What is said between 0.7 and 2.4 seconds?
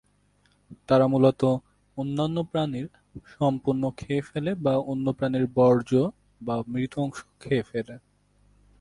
তারা মূলত অন্যান্য